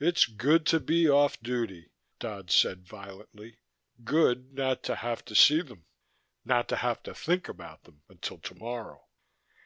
[0.00, 3.58] "It's good to be off duty," Dodd said violently.
[4.02, 4.54] "Good.
[4.54, 5.84] Not to have to see them
[6.42, 9.04] not to have to think about them until tomorrow."